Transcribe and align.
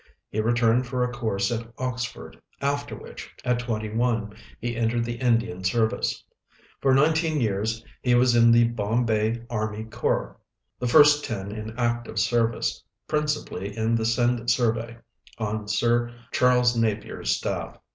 He 0.29 0.41
returned 0.41 0.87
for 0.87 1.03
a 1.03 1.11
course 1.13 1.51
at 1.51 1.71
Oxford, 1.77 2.41
after 2.59 2.95
which, 2.95 3.29
at 3.45 3.59
twenty 3.59 3.91
one, 3.93 4.33
he 4.59 4.75
entered 4.75 5.05
the 5.05 5.17
Indian 5.19 5.63
service. 5.63 6.23
For 6.79 6.95
nineteen 6.95 7.39
years 7.39 7.85
he 8.01 8.15
was 8.15 8.35
in 8.35 8.51
the 8.51 8.63
Bombay 8.63 9.43
army 9.47 9.83
corps, 9.83 10.37
the 10.79 10.87
first 10.87 11.23
ten 11.23 11.51
in 11.51 11.77
active 11.77 12.17
service, 12.17 12.83
principally 13.07 13.77
in 13.77 13.93
the 13.93 14.05
Sindh 14.05 14.49
Survey, 14.49 14.97
on 15.37 15.67
Sir 15.67 16.11
Charles 16.31 16.75
Napier's 16.75 17.29
staff. 17.29 17.77